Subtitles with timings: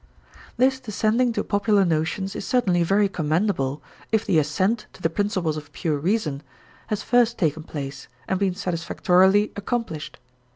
[0.57, 5.57] This descending to popular notions is certainly very commendable, if the ascent to the principles
[5.57, 6.41] of pure reason
[6.87, 10.17] has first taken place and been satisfactorily accomplished.